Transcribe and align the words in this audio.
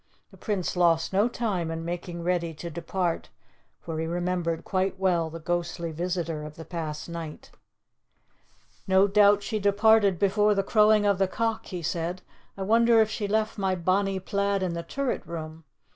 The 0.31 0.37
Prince 0.37 0.75
lost 0.75 1.13
no 1.13 1.27
time 1.27 1.69
in 1.69 1.85
making 1.85 2.23
ready 2.23 2.55
to 2.55 2.71
depart, 2.71 3.29
for 3.79 3.99
he 3.99 4.07
remembered 4.07 4.63
quite 4.63 4.97
well 4.97 5.29
the 5.29 5.39
ghostly 5.39 5.91
visitor 5.91 6.43
of 6.43 6.55
the 6.55 6.65
past 6.65 7.07
night. 7.07 7.51
"No 8.87 9.07
doubt 9.07 9.43
she 9.43 9.59
departed 9.59 10.17
before 10.17 10.55
the 10.55 10.63
crowing 10.63 11.05
of 11.05 11.19
the 11.19 11.27
cock," 11.27 11.67
he 11.67 11.83
said. 11.83 12.23
"I 12.57 12.63
wonder 12.63 12.99
if 12.99 13.11
she 13.11 13.27
left 13.27 13.59
my 13.59 13.75
bonnie 13.75 14.19
plaid 14.19 14.63
in 14.63 14.73
the 14.73 14.81
turret 14.81 15.23
room. 15.27 15.65